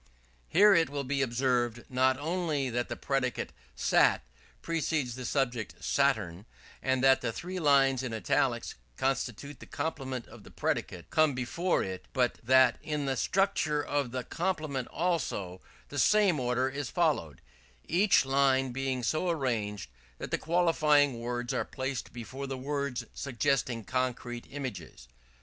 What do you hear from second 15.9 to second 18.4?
same order is followed: each